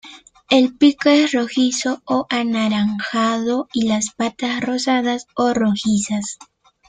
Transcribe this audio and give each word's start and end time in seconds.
El 0.49 0.75
pico 0.79 1.09
es 1.09 1.31
rojizo 1.31 2.01
o 2.07 2.25
anaranjado 2.31 3.67
y 3.71 3.87
las 3.87 4.09
patas 4.15 4.59
rosadas 4.59 5.27
o 5.35 5.53
rojizas. 5.53 6.39